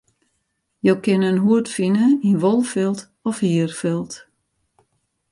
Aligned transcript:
Jo 0.85 0.93
kinne 1.03 1.27
in 1.33 1.41
hoed 1.45 1.67
fine 1.75 2.07
yn 2.29 2.41
wolfilt 2.43 3.01
of 3.27 3.37
hierfilt. 3.45 4.13